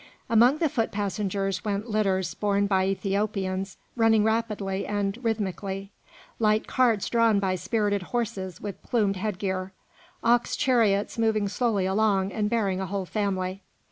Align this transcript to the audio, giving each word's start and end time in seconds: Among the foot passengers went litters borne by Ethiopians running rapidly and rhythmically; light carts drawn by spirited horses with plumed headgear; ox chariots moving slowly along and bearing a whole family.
Among 0.31 0.57
the 0.57 0.67
foot 0.67 0.91
passengers 0.91 1.63
went 1.63 1.87
litters 1.87 2.33
borne 2.33 2.65
by 2.65 2.87
Ethiopians 2.87 3.77
running 3.95 4.23
rapidly 4.23 4.83
and 4.87 5.23
rhythmically; 5.23 5.91
light 6.39 6.65
carts 6.65 7.07
drawn 7.07 7.39
by 7.39 7.53
spirited 7.53 8.01
horses 8.01 8.59
with 8.59 8.81
plumed 8.81 9.17
headgear; 9.17 9.73
ox 10.23 10.55
chariots 10.55 11.19
moving 11.19 11.47
slowly 11.47 11.85
along 11.85 12.31
and 12.31 12.49
bearing 12.49 12.79
a 12.79 12.87
whole 12.87 13.05
family. 13.05 13.61